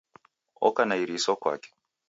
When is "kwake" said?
1.41-1.69